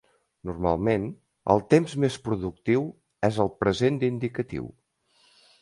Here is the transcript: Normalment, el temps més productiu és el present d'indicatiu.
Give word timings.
Normalment, 0.49 1.05
el 1.55 1.61
temps 1.75 1.93
més 2.05 2.17
productiu 2.29 2.89
és 3.31 3.41
el 3.47 3.55
present 3.63 4.03
d'indicatiu. 4.05 4.71